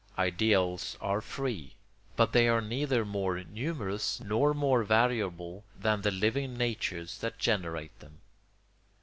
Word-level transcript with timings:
Ideals 0.17 0.97
are 0.99 1.21
free, 1.21 1.75
but 2.15 2.33
they 2.33 2.47
are 2.47 2.59
neither 2.59 3.05
more 3.05 3.43
numerous 3.43 4.19
nor 4.19 4.51
more 4.55 4.83
variable 4.83 5.63
than 5.79 6.01
the 6.01 6.09
living 6.09 6.57
natures 6.57 7.19
that 7.19 7.37
generate 7.37 7.99
them. 7.99 8.19